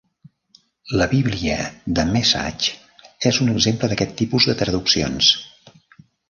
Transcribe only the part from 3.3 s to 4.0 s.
és un exemple